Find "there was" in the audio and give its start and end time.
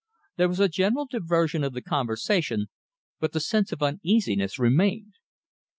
0.37-0.59